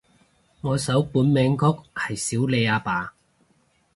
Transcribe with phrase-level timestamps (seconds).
[0.61, 1.63] 我首本名曲
[1.93, 3.13] 係少理阿爸